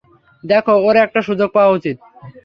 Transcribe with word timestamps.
দেখো, 0.43 0.73
ওর 0.85 0.95
একটা 0.95 1.19
সুযোগ 1.27 1.49
পাওয়া 1.53 1.75
উচিত। 1.77 1.97